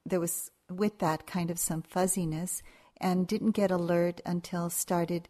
there 0.05 0.21
was 0.21 0.51
with 0.69 0.99
that 0.99 1.27
kind 1.27 1.51
of 1.51 1.59
some 1.59 1.81
fuzziness, 1.81 2.63
and 3.01 3.27
didn't 3.27 3.53
get 3.53 3.71
alert 3.71 4.21
until 4.27 4.69
started 4.69 5.27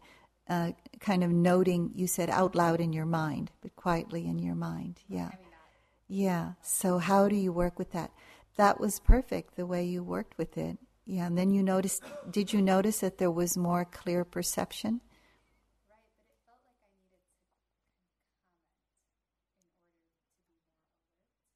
uh, 0.49 0.71
kind 0.99 1.23
of 1.23 1.31
noting, 1.31 1.91
you 1.95 2.07
said 2.07 2.29
out 2.29 2.55
loud 2.55 2.79
in 2.79 2.93
your 2.93 3.05
mind, 3.05 3.51
but 3.61 3.75
quietly 3.75 4.27
in 4.27 4.39
your 4.39 4.55
mind. 4.55 4.99
Yeah. 5.07 5.31
Yeah. 6.07 6.53
So, 6.61 6.99
how 6.99 7.27
do 7.27 7.35
you 7.35 7.51
work 7.51 7.79
with 7.79 7.91
that? 7.93 8.11
That 8.57 8.79
was 8.79 8.99
perfect 8.99 9.55
the 9.55 9.65
way 9.65 9.83
you 9.83 10.03
worked 10.03 10.37
with 10.37 10.57
it. 10.57 10.77
Yeah. 11.05 11.25
And 11.25 11.37
then 11.37 11.51
you 11.51 11.63
noticed, 11.63 12.03
did 12.29 12.53
you 12.53 12.61
notice 12.61 12.99
that 12.99 13.17
there 13.17 13.31
was 13.31 13.57
more 13.57 13.85
clear 13.85 14.23
perception? 14.23 15.01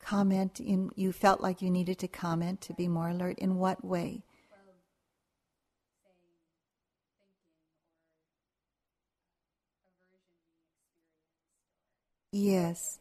comment 0.10 0.60
in 0.60 0.90
you 0.96 1.12
felt 1.12 1.40
like 1.40 1.62
you 1.62 1.70
needed 1.70 2.00
to 2.00 2.08
comment 2.08 2.60
to 2.62 2.74
be 2.74 2.88
more 2.88 3.10
alert 3.10 3.38
in 3.38 3.58
what 3.58 3.86
way 3.86 4.24
Yes. 12.32 13.00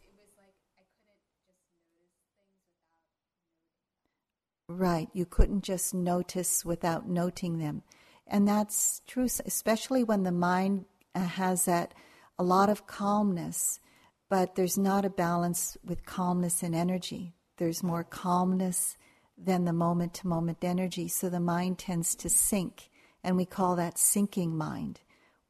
Right, 4.69 5.09
you 5.13 5.25
couldn't 5.27 5.65
just 5.65 5.95
notice 5.95 6.65
without 6.65 7.09
noting 7.09 7.59
them. 7.59 7.83
And 8.27 8.47
that's 8.47 9.01
true, 9.07 9.25
especially 9.25 10.05
when 10.05 10.23
the 10.23 10.33
mind 10.33 10.85
uh, 11.15 11.21
has 11.21 11.65
that 11.65 11.95
a 12.39 12.43
lot 12.45 12.69
of 12.69 12.87
calmness, 12.87 13.81
but 14.29 14.55
there's 14.55 14.77
not 14.79 15.05
a 15.05 15.11
balance 15.11 15.77
with 15.85 16.05
calmness 16.05 16.63
and 16.63 16.75
energy. 16.75 17.35
There's 17.57 17.83
more 17.83 18.05
calmness 18.05 18.97
than 19.37 19.65
the 19.65 19.73
moment 19.73 20.15
to 20.15 20.29
moment 20.29 20.59
energy, 20.63 21.09
so 21.09 21.29
the 21.29 21.41
mind 21.41 21.79
tends 21.79 22.15
to 22.17 22.29
sink, 22.29 22.91
and 23.25 23.37
we 23.37 23.47
call 23.47 23.77
that 23.77 23.99
sinking 23.99 24.57
mind 24.57 25.01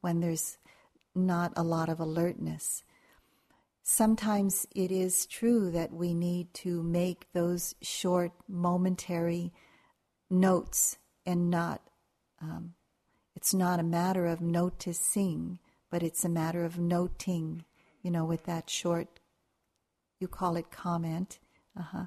when 0.01 0.21
there's 0.21 0.57
not 1.13 1.51
a 1.57 1.63
lot 1.63 1.89
of 1.89 1.99
alertness 1.99 2.83
sometimes 3.89 4.67
it 4.75 4.91
is 4.91 5.25
true 5.25 5.71
that 5.71 5.91
we 5.91 6.13
need 6.13 6.53
to 6.53 6.83
make 6.83 7.25
those 7.33 7.73
short, 7.81 8.31
momentary 8.47 9.51
notes 10.29 10.99
and 11.25 11.49
not, 11.49 11.81
um, 12.39 12.75
it's 13.35 13.51
not 13.51 13.79
a 13.79 13.83
matter 13.83 14.27
of 14.27 14.41
noticing, 14.41 15.57
but 15.89 16.03
it's 16.03 16.23
a 16.23 16.29
matter 16.29 16.63
of 16.65 16.77
noting, 16.77 17.65
you 18.03 18.11
know, 18.11 18.23
with 18.23 18.45
that 18.45 18.69
short, 18.69 19.19
you 20.19 20.27
call 20.27 20.55
it 20.55 20.69
comment. 20.69 21.39
Uh-huh. 21.77 22.05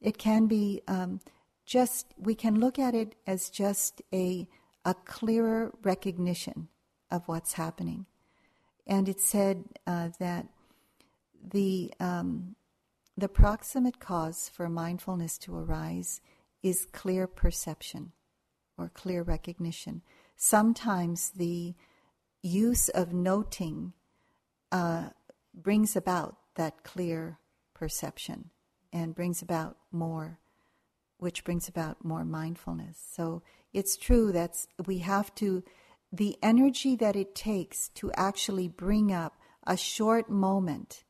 It 0.00 0.16
can 0.16 0.46
be 0.46 0.80
um, 0.88 1.20
just, 1.66 2.06
we 2.16 2.34
can 2.34 2.58
look 2.58 2.78
at 2.78 2.94
it 2.94 3.16
as 3.26 3.50
just 3.50 4.00
a, 4.14 4.48
a 4.86 4.94
clearer 4.94 5.72
recognition 5.82 6.68
of 7.10 7.28
what's 7.28 7.52
happening. 7.52 8.06
And 8.86 9.10
it 9.10 9.20
said 9.20 9.64
uh, 9.86 10.08
that 10.18 10.46
the 11.42 11.92
um, 12.00 12.56
the 13.16 13.28
proximate 13.28 14.00
cause 14.00 14.50
for 14.52 14.68
mindfulness 14.68 15.36
to 15.38 15.56
arise 15.56 16.20
is 16.62 16.86
clear 16.86 17.26
perception 17.26 18.12
or 18.78 18.88
clear 18.88 19.22
recognition. 19.22 20.02
Sometimes 20.36 21.30
the 21.30 21.74
use 22.42 22.88
of 22.88 23.12
noting 23.12 23.92
uh, 24.70 25.10
brings 25.54 25.94
about 25.94 26.36
that 26.56 26.82
clear 26.82 27.38
perception 27.74 28.50
and 28.92 29.14
brings 29.14 29.42
about 29.42 29.76
more, 29.90 30.38
which 31.18 31.44
brings 31.44 31.68
about 31.68 32.04
more 32.04 32.24
mindfulness. 32.24 32.98
So 33.12 33.42
it's 33.72 33.96
true 33.96 34.32
that 34.32 34.56
we 34.86 34.98
have 34.98 35.34
to, 35.36 35.62
the 36.10 36.36
energy 36.42 36.96
that 36.96 37.16
it 37.16 37.34
takes 37.34 37.88
to 37.90 38.10
actually 38.12 38.68
bring 38.68 39.12
up 39.12 39.36
a 39.66 39.76
short 39.76 40.30
moment 40.30 41.04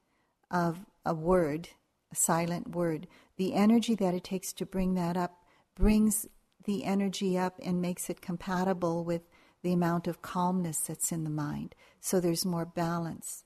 of 0.52 0.84
a 1.04 1.14
word, 1.14 1.70
a 2.12 2.16
silent 2.16 2.76
word, 2.76 3.08
the 3.36 3.54
energy 3.54 3.96
that 3.96 4.14
it 4.14 4.22
takes 4.22 4.52
to 4.52 4.66
bring 4.66 4.94
that 4.94 5.16
up 5.16 5.42
brings 5.74 6.26
the 6.64 6.84
energy 6.84 7.36
up 7.36 7.58
and 7.64 7.82
makes 7.82 8.08
it 8.08 8.20
compatible 8.20 9.02
with 9.04 9.22
the 9.62 9.72
amount 9.72 10.06
of 10.06 10.22
calmness 10.22 10.78
that's 10.80 11.10
in 11.10 11.24
the 11.24 11.30
mind. 11.30 11.74
So 12.00 12.20
there's 12.20 12.44
more 12.44 12.66
balance. 12.66 13.44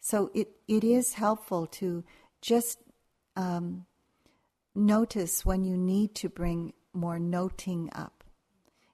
So 0.00 0.30
it, 0.34 0.48
it 0.68 0.84
is 0.84 1.14
helpful 1.14 1.66
to 1.68 2.04
just 2.40 2.78
um, 3.36 3.86
notice 4.74 5.46
when 5.46 5.64
you 5.64 5.76
need 5.76 6.14
to 6.16 6.28
bring 6.28 6.72
more 6.92 7.18
noting 7.18 7.88
up. 7.94 8.24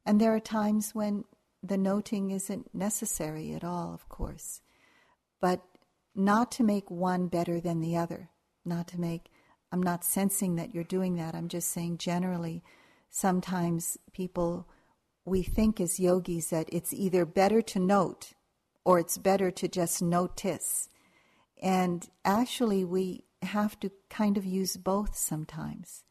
And 0.06 0.20
there 0.20 0.34
are 0.34 0.40
times 0.40 0.94
when 0.94 1.24
the 1.62 1.78
noting 1.78 2.30
isn't 2.30 2.74
necessary 2.74 3.52
at 3.52 3.64
all, 3.64 3.92
of 3.92 4.09
course. 4.09 4.61
But 5.40 5.62
not 6.18 6.50
to 6.50 6.64
make 6.64 6.90
one 6.90 7.28
better 7.28 7.60
than 7.60 7.80
the 7.80 7.96
other, 7.96 8.28
not 8.64 8.88
to 8.88 9.00
make, 9.00 9.30
I'm 9.70 9.82
not 9.82 10.04
sensing 10.04 10.56
that 10.56 10.74
you're 10.74 10.82
doing 10.82 11.14
that. 11.14 11.34
I'm 11.34 11.48
just 11.48 11.70
saying 11.70 11.98
generally, 11.98 12.64
sometimes 13.08 13.96
people, 14.12 14.66
we 15.24 15.42
think 15.42 15.80
as 15.80 16.00
yogis 16.00 16.50
that 16.50 16.68
it's 16.72 16.92
either 16.92 17.24
better 17.24 17.62
to 17.62 17.78
note 17.78 18.32
or 18.84 18.98
it's 18.98 19.16
better 19.16 19.52
to 19.52 19.68
just 19.68 20.02
notice. 20.02 20.88
And 21.62 22.08
actually, 22.24 22.84
we 22.84 23.24
have 23.42 23.78
to 23.80 23.90
kind 24.10 24.36
of 24.36 24.44
use 24.44 24.76
both 24.76 25.16
sometimes. 25.16 26.02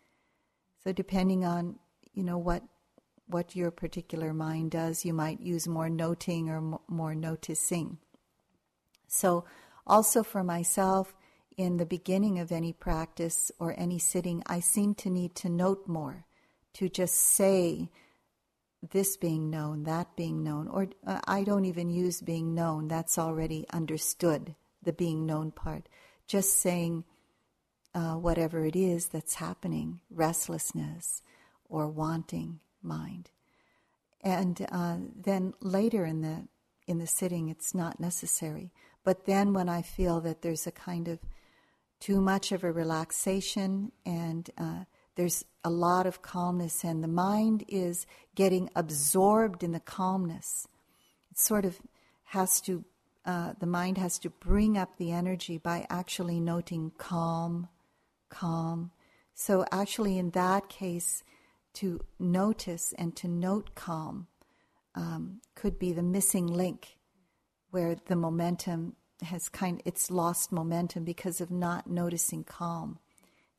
So 0.84 0.94
depending 0.94 1.44
on, 1.44 1.80
you 2.14 2.24
know, 2.24 2.38
what 2.38 2.64
what 3.30 3.58
your 3.58 3.72
particular 3.72 4.34
mind 4.34 4.72
does, 4.72 5.04
you 5.04 5.14
might 5.14 5.42
use 5.42 5.68
more 5.68 5.90
noting 5.90 6.50
or 6.50 6.80
more 6.88 7.14
noticing. 7.14 7.98
So 9.08 9.44
also, 9.88 10.22
for 10.24 10.44
myself, 10.44 11.14
in 11.58 11.78
the 11.78 11.86
beginning 11.86 12.40
of 12.40 12.52
any 12.52 12.74
practice 12.74 13.52
or 13.60 13.74
any 13.78 13.98
sitting, 13.98 14.44
I 14.46 14.60
seem 14.60 14.94
to 14.96 15.10
need 15.10 15.34
to 15.36 15.50
note 15.50 15.88
more, 15.88 16.26
to 16.74 16.88
just 16.90 17.16
say 17.16 17.90
this 18.92 19.18
being 19.18 19.50
known, 19.50 19.84
that 19.84 20.16
being 20.16 20.44
known, 20.44 20.68
or 20.68 20.88
uh, 21.06 21.20
I 21.28 21.44
don't 21.44 21.66
even 21.66 21.90
use 21.90 22.22
being 22.22 22.54
known, 22.54 22.88
that's 22.88 23.18
already 23.18 23.66
understood, 23.74 24.56
the 24.84 24.94
being 24.94 25.26
known 25.26 25.52
part. 25.52 25.90
Just 26.28 26.60
saying 26.60 27.04
uh, 27.96 28.14
whatever 28.16 28.66
it 28.66 28.76
is 28.76 29.08
that's 29.08 29.36
happening, 29.36 30.02
restlessness 30.12 31.24
or 31.68 31.88
wanting 31.88 32.60
mind. 32.84 33.32
And 34.22 34.66
uh, 34.72 34.98
then 35.16 35.54
later 35.62 36.06
in 36.06 36.22
the 36.22 36.48
in 36.86 37.00
the 37.00 37.08
sitting, 37.08 37.50
it's 37.50 37.76
not 37.76 38.00
necessary. 38.00 38.72
But 39.08 39.24
then 39.24 39.54
when 39.54 39.70
I 39.70 39.84
feel 39.84 40.20
that 40.20 40.42
there's 40.42 40.68
a 40.68 40.72
kind 40.72 41.08
of 41.08 41.20
too 42.02 42.20
much 42.20 42.52
of 42.52 42.66
a 42.66 42.74
relaxation 42.74 43.94
and 44.06 44.50
uh, 44.58 44.84
there's 45.16 45.46
a 45.64 45.70
lot 45.70 46.06
of 46.06 46.22
calmness 46.22 46.84
and 46.84 47.02
the 47.02 47.08
mind 47.08 47.64
is 47.70 48.06
getting 48.36 48.70
absorbed 48.76 49.64
in 49.64 49.72
the 49.72 49.80
calmness, 49.80 50.68
it 51.32 51.40
sort 51.40 51.64
of 51.64 51.80
has 52.26 52.60
to, 52.60 52.84
uh, 53.24 53.54
the 53.62 53.66
mind 53.66 53.98
has 53.98 54.20
to 54.20 54.30
bring 54.30 54.78
up 54.78 54.98
the 54.98 55.14
energy 55.14 55.58
by 55.58 55.88
actually 55.90 56.42
noting 56.42 56.92
calm, 56.98 57.70
calm. 58.28 58.92
So 59.34 59.64
actually 59.72 60.18
in 60.18 60.32
that 60.32 60.68
case, 60.68 61.24
to 61.76 62.02
notice 62.20 62.94
and 62.98 63.16
to 63.16 63.30
note 63.30 63.74
calm 63.74 64.28
um, 64.96 65.40
could 65.56 65.80
be 65.80 65.94
the 65.94 66.04
missing 66.04 66.48
link 66.48 66.97
where 67.78 67.96
the 68.08 68.16
momentum 68.16 68.96
has 69.22 69.50
kind 69.50 69.84
it's 69.86 70.10
lost 70.10 70.52
momentum 70.52 71.04
because 71.04 71.40
of 71.40 71.52
not 71.52 71.88
noticing 71.88 72.44
calm. 72.44 72.98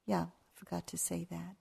Yeah, 0.07 0.23
I 0.23 0.53
forgot 0.57 0.89
to 0.89 0.99
say 0.99 1.25
that. 1.31 1.55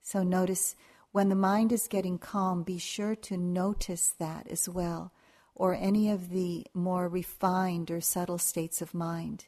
So 0.00 0.22
notice 0.22 0.76
when 1.10 1.28
the 1.28 1.34
mind 1.34 1.72
is 1.72 1.88
getting 1.88 2.18
calm, 2.18 2.62
be 2.62 2.78
sure 2.78 3.16
to 3.16 3.36
notice 3.36 4.14
that 4.20 4.46
as 4.48 4.68
well, 4.68 5.12
or 5.56 5.74
any 5.74 6.08
of 6.08 6.30
the 6.30 6.64
more 6.72 7.08
refined 7.08 7.90
or 7.90 8.00
subtle 8.00 8.38
states 8.38 8.80
of 8.80 8.94
mind. 8.94 9.46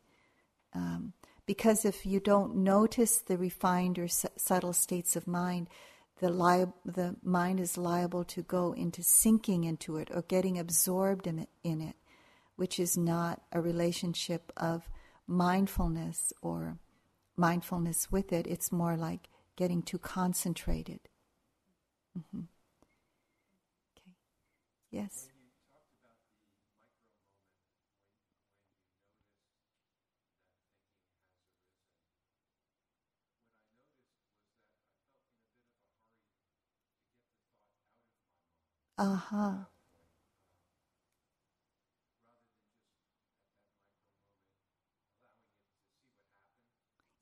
Um, 0.75 1.13
because 1.47 1.85
if 1.85 2.05
you 2.05 2.19
don't 2.19 2.57
notice 2.57 3.19
the 3.19 3.39
refined 3.39 3.97
or 3.97 4.09
su- 4.09 4.27
subtle 4.37 4.73
states 4.73 5.15
of 5.15 5.29
mind, 5.29 5.69
the, 6.19 6.31
li- 6.31 6.73
the 6.85 7.15
mind 7.23 7.61
is 7.61 7.79
liable 7.79 8.25
to 8.25 8.43
go 8.43 8.73
into 8.73 9.05
sinking 9.05 9.63
into 9.63 9.99
it 9.99 10.11
or 10.13 10.23
getting 10.23 10.59
absorbed 10.59 11.29
in 11.29 11.39
it, 11.39 11.49
in 11.63 11.81
it, 11.81 11.95
which 12.57 12.79
is 12.81 12.97
not 12.97 13.43
a 13.53 13.61
relationship 13.61 14.53
of 14.57 14.89
mindfulness 15.27 16.33
or 16.43 16.79
mindfulness 17.37 18.11
with 18.11 18.33
it. 18.33 18.47
It's 18.47 18.73
more 18.73 18.97
like 18.97 19.29
getting 19.57 19.83
too 19.83 19.99
concentrated. 19.99 21.01
Mm-hmm. 22.19 22.47
Okay. 23.97 24.13
Yes. 24.91 25.29
Uh 38.99 39.17
huh. 39.17 39.65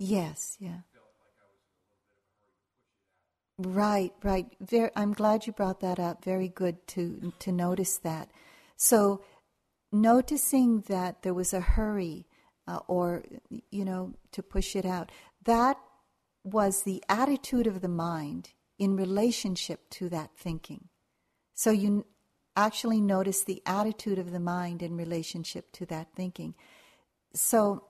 Yes, 0.04 0.56
yeah. 0.60 0.80
Right, 3.58 4.12
right. 4.22 4.46
Very, 4.60 4.90
I'm 4.96 5.12
glad 5.12 5.46
you 5.46 5.52
brought 5.52 5.80
that 5.80 5.98
up. 5.98 6.24
Very 6.24 6.48
good 6.48 6.86
to 6.88 7.32
to 7.38 7.52
notice 7.52 7.98
that. 7.98 8.30
So, 8.76 9.22
noticing 9.92 10.80
that 10.88 11.22
there 11.22 11.34
was 11.34 11.54
a 11.54 11.60
hurry, 11.60 12.26
uh, 12.66 12.80
or 12.88 13.24
you 13.70 13.84
know, 13.84 14.14
to 14.32 14.42
push 14.42 14.74
it 14.74 14.84
out. 14.84 15.12
That 15.44 15.78
was 16.42 16.82
the 16.82 17.02
attitude 17.08 17.66
of 17.66 17.80
the 17.80 17.88
mind 17.88 18.50
in 18.78 18.96
relationship 18.96 19.88
to 19.90 20.08
that 20.10 20.30
thinking. 20.36 20.88
So 21.54 21.70
you 21.70 22.06
actually 22.56 23.00
notice 23.00 23.44
the 23.44 23.62
attitude 23.66 24.18
of 24.18 24.30
the 24.30 24.40
mind 24.40 24.82
in 24.82 24.96
relationship 24.96 25.72
to 25.72 25.86
that 25.86 26.08
thinking. 26.14 26.54
So 27.34 27.84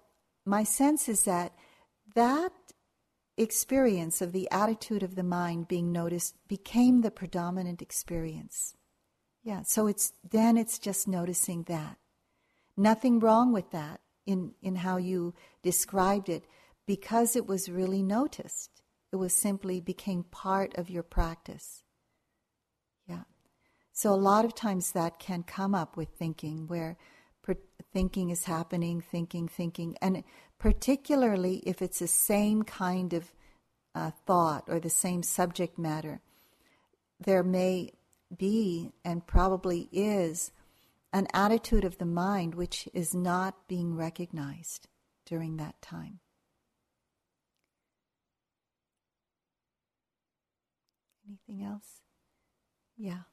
my 0.45 0.65
sense 0.65 1.09
is 1.09 1.25
that 1.25 1.53
that 2.15 2.53
experience 3.37 4.23
of 4.23 4.33
the 4.33 4.49
attitude 4.51 5.03
of 5.03 5.17
the 5.17 5.23
mind 5.23 5.69
being 5.69 5.93
noticed 5.93 6.37
became 6.49 7.01
the 7.01 7.11
predominant 7.11 7.83
experience. 7.83 8.75
Yeah, 9.43 9.63
so 9.63 9.87
it's 9.87 10.13
then 10.29 10.57
it's 10.57 10.79
just 10.79 11.09
noticing 11.09 11.65
that. 11.65 11.99
Nothing 12.77 13.21
wrong 13.21 13.53
with 13.53 13.71
that 13.73 14.01
in, 14.27 14.53
in 14.63 14.77
how 14.77 14.97
you 14.97 15.35
described 15.63 16.29
it 16.29 16.45
because 16.87 17.37
it 17.37 17.47
was 17.47 17.69
really 17.69 18.03
noticed. 18.03 18.83
It 19.13 19.17
was 19.17 19.33
simply 19.33 19.81
became 19.81 20.25
part 20.25 20.75
of 20.77 20.91
your 20.91 21.03
practice. 21.03 21.83
Yeah. 23.07 23.25
So 23.93 24.13
a 24.13 24.17
lot 24.17 24.45
of 24.45 24.55
times 24.55 24.93
that 24.93 25.19
can 25.19 25.43
come 25.43 25.75
up 25.75 25.97
with 25.97 26.09
thinking 26.09 26.67
where 26.67 26.97
thinking 27.95 28.31
is 28.31 28.45
happening, 28.45 29.01
thinking, 29.01 29.47
thinking, 29.47 29.97
and 30.03 30.25
particularly 30.65 31.57
if 31.67 31.83
it's 31.83 31.99
the 31.99 32.09
same 32.09 32.63
kind 32.63 33.13
of 33.13 33.35
uh, 33.95 34.11
thought 34.25 34.65
or 34.67 34.81
the 34.81 34.89
same 34.89 35.23
subject 35.23 35.79
matter, 35.79 36.23
there 37.21 37.43
may 37.43 37.93
be 38.35 38.91
and 39.05 39.27
probably 39.27 39.91
is 39.93 40.53
an 41.13 41.29
attitude 41.35 41.85
of 41.85 41.99
the 41.99 42.07
mind 42.07 42.55
which 42.55 42.89
is 42.95 43.15
not 43.15 43.69
being 43.69 43.95
recognized 43.95 44.89
during 45.27 45.59
that 45.59 45.75
time. 45.83 46.19
Anything 51.29 51.63
else? 51.63 52.01
Yeah. 52.97 53.25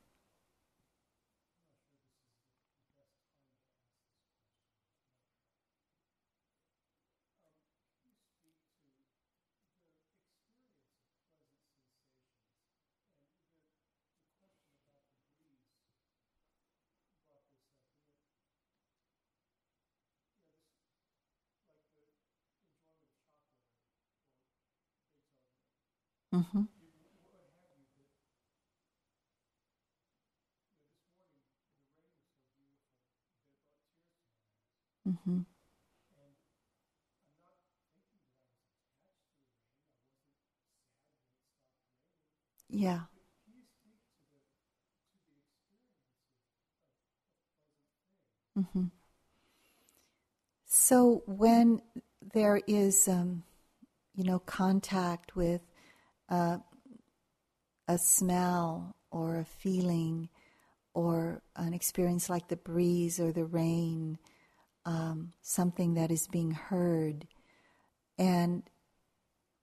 Mm-hmm. 26.33 26.63
Mm-hmm. 35.07 35.41
Yeah. 42.69 43.01
Mm-hmm. 48.57 48.85
So 50.65 51.23
when 51.25 51.81
there 52.33 52.61
is, 52.67 53.07
um, 53.07 53.43
you 54.15 54.23
know, 54.23 54.39
contact 54.39 55.35
with 55.35 55.61
uh, 56.31 56.57
a 57.87 57.97
smell 57.97 58.95
or 59.11 59.37
a 59.37 59.45
feeling 59.45 60.29
or 60.93 61.41
an 61.55 61.73
experience 61.73 62.29
like 62.29 62.47
the 62.47 62.55
breeze 62.55 63.19
or 63.19 63.31
the 63.31 63.45
rain, 63.45 64.17
um, 64.85 65.33
something 65.41 65.93
that 65.93 66.09
is 66.09 66.27
being 66.27 66.51
heard. 66.51 67.27
And 68.17 68.63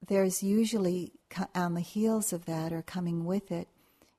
there's 0.06 0.42
usually 0.42 1.12
on 1.54 1.74
the 1.74 1.80
heels 1.80 2.32
of 2.32 2.46
that 2.46 2.72
or 2.72 2.82
coming 2.82 3.24
with 3.24 3.50
it 3.50 3.68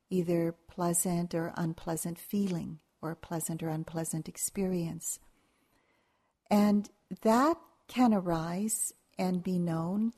either 0.10 0.56
pleasant 0.68 1.36
or 1.36 1.54
unpleasant 1.56 2.18
feeling 2.18 2.80
or 3.02 3.16
pleasant 3.16 3.62
or 3.62 3.70
unpleasant 3.70 4.28
experience. 4.28 5.20
And 6.50 6.90
that 7.22 7.58
can 7.88 8.14
arise 8.14 8.92
and 9.20 9.44
be 9.44 9.60
known. 9.60 10.14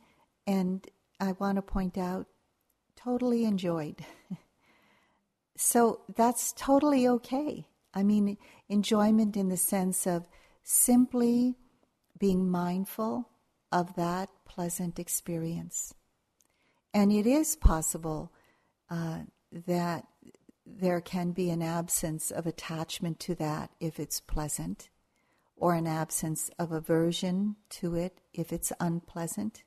And 0.48 0.88
I 1.22 1.34
want 1.34 1.58
to 1.58 1.62
point 1.62 2.00
out, 2.00 2.26
totally 2.96 3.46
enjoyed. 3.46 4.04
so 5.56 6.02
that's 6.16 6.52
totally 6.54 7.08
okay. 7.08 7.68
I 7.94 8.02
mean, 8.02 8.38
enjoyment 8.68 9.38
in 9.38 9.50
the 9.50 9.58
sense 9.58 10.08
of 10.08 10.28
simply 10.64 11.56
being 12.18 12.50
mindful 12.50 13.30
of 13.72 13.96
that 13.96 14.30
pleasant 14.46 14.98
experience. 14.98 15.94
And 16.94 17.12
it 17.12 17.28
is 17.28 17.56
possible 17.56 18.34
uh, 18.90 19.20
that 19.68 20.06
there 20.66 21.02
can 21.02 21.32
be 21.32 21.52
an 21.52 21.62
absence 21.62 22.32
of 22.32 22.48
attachment 22.48 23.20
to 23.20 23.36
that 23.36 23.70
if 23.80 24.00
it's 24.00 24.20
pleasant, 24.20 24.90
or 25.56 25.76
an 25.76 25.86
absence 25.86 26.50
of 26.58 26.72
aversion 26.72 27.58
to 27.70 27.96
it 27.96 28.22
if 28.34 28.52
it's 28.52 28.74
unpleasant. 28.80 29.64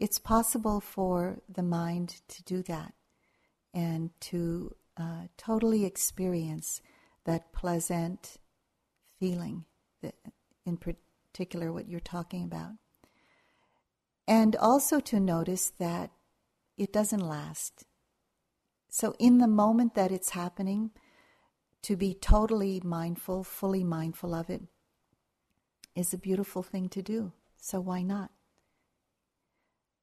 It's 0.00 0.18
possible 0.18 0.80
for 0.80 1.42
the 1.46 1.62
mind 1.62 2.22
to 2.28 2.42
do 2.44 2.62
that 2.62 2.94
and 3.74 4.08
to 4.20 4.74
uh, 4.96 5.24
totally 5.36 5.84
experience 5.84 6.80
that 7.26 7.52
pleasant 7.52 8.38
feeling, 9.18 9.66
that 10.00 10.14
in 10.64 10.78
particular, 10.78 11.70
what 11.70 11.86
you're 11.86 12.00
talking 12.00 12.44
about. 12.44 12.72
And 14.26 14.56
also 14.56 15.00
to 15.00 15.20
notice 15.20 15.70
that 15.78 16.10
it 16.78 16.94
doesn't 16.94 17.20
last. 17.20 17.84
So, 18.88 19.14
in 19.18 19.36
the 19.36 19.46
moment 19.46 19.94
that 19.96 20.10
it's 20.10 20.30
happening, 20.30 20.92
to 21.82 21.94
be 21.94 22.14
totally 22.14 22.80
mindful, 22.82 23.44
fully 23.44 23.84
mindful 23.84 24.34
of 24.34 24.48
it, 24.48 24.62
is 25.94 26.14
a 26.14 26.18
beautiful 26.18 26.62
thing 26.62 26.88
to 26.88 27.02
do. 27.02 27.32
So, 27.58 27.80
why 27.80 28.00
not? 28.00 28.30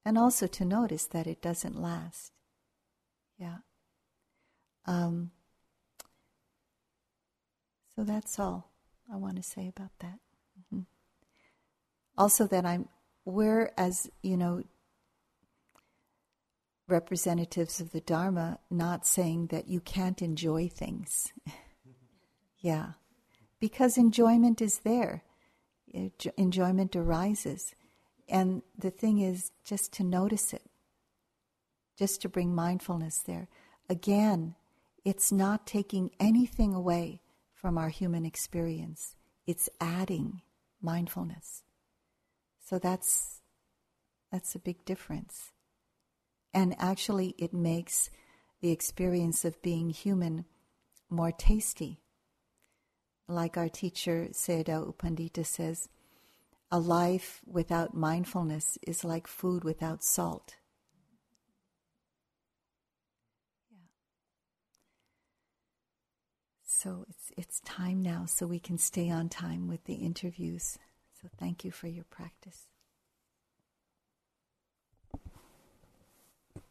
And 0.07 0.17
also 0.17 0.47
to 0.47 0.63
notice 0.63 1.05
that 1.07 1.27
it 1.27 1.41
doesn't 1.41 1.81
last. 1.81 2.31
Yeah. 3.37 3.57
Um, 4.85 5.31
So 7.97 8.03
that's 8.03 8.37
all 8.37 8.69
I 9.11 9.15
want 9.15 9.37
to 9.37 9.43
say 9.43 9.67
about 9.67 9.89
that. 9.99 10.19
Mm-hmm. 10.59 10.81
Also, 12.15 12.45
that 12.45 12.63
I'm, 12.63 12.89
we're 13.25 13.71
as, 13.75 14.07
you 14.21 14.37
know, 14.37 14.63
representatives 16.87 17.81
of 17.81 17.91
the 17.91 18.01
Dharma, 18.01 18.59
not 18.69 19.07
saying 19.07 19.47
that 19.47 19.67
you 19.67 19.79
can't 19.79 20.21
enjoy 20.21 20.69
things. 20.69 21.33
yeah, 22.59 22.91
because 23.59 23.97
enjoyment 23.97 24.61
is 24.61 24.79
there, 24.79 25.23
enjoyment 26.37 26.95
arises. 26.95 27.73
And 28.29 28.61
the 28.77 28.91
thing 28.91 29.19
is 29.19 29.51
just 29.63 29.93
to 29.93 30.03
notice 30.03 30.53
it, 30.53 30.63
just 31.97 32.21
to 32.21 32.29
bring 32.29 32.53
mindfulness 32.53 33.19
there. 33.19 33.47
Again, 33.89 34.55
it's 35.05 35.31
not 35.31 35.65
taking 35.65 36.11
anything 36.19 36.73
away 36.73 37.21
from 37.53 37.77
our 37.77 37.89
human 37.89 38.25
experience, 38.25 39.15
it's 39.47 39.69
adding 39.81 40.41
mindfulness. 40.81 41.63
So 42.63 42.77
that's, 42.77 43.41
that's 44.31 44.53
a 44.53 44.59
big 44.59 44.83
difference. 44.85 45.51
And 46.53 46.75
actually, 46.77 47.33
it 47.37 47.53
makes 47.53 48.09
the 48.61 48.71
experience 48.71 49.45
of 49.45 49.61
being 49.61 49.89
human 49.89 50.45
more 51.09 51.31
tasty. 51.31 51.99
Like 53.27 53.57
our 53.57 53.69
teacher, 53.69 54.27
Sayadaw 54.31 54.87
U 54.87 54.95
Pandita, 54.97 55.45
says, 55.45 55.89
a 56.71 56.79
life 56.79 57.41
without 57.45 57.95
mindfulness 57.95 58.77
is 58.85 59.03
like 59.03 59.27
food 59.27 59.63
without 59.63 60.03
salt. 60.03 60.55
Yeah. 63.71 63.77
So 66.65 67.05
it's, 67.09 67.31
it's 67.37 67.59
time 67.61 68.01
now 68.01 68.25
so 68.25 68.45
we 68.45 68.59
can 68.59 68.77
stay 68.77 69.09
on 69.09 69.29
time 69.29 69.67
with 69.67 69.85
the 69.85 69.95
interviews. 69.95 70.77
So 71.21 71.29
thank 71.39 71.63
you 71.63 71.71
for 71.71 71.87
your 71.87 72.05
practice. 72.05 72.67